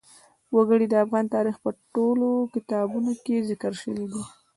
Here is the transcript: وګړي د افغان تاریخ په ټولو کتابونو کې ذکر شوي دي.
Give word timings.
وګړي 0.55 0.85
د 0.89 0.95
افغان 1.03 1.25
تاریخ 1.35 1.55
په 1.63 1.69
ټولو 1.93 2.29
کتابونو 2.55 3.11
کې 3.23 3.35
ذکر 3.49 3.73
شوي 3.81 4.05
دي. 4.11 4.23